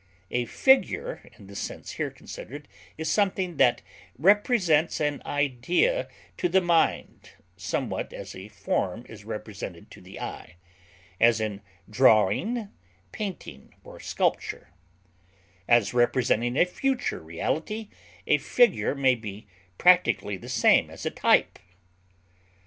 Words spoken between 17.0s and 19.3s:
reality, a figure may